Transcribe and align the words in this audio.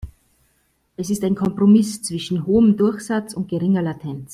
Es 0.97 1.11
ist 1.11 1.23
ein 1.23 1.35
Kompromiss 1.35 2.01
zwischen 2.01 2.47
hohem 2.47 2.75
Durchsatz 2.75 3.35
und 3.35 3.47
geringer 3.49 3.83
Latenz. 3.83 4.29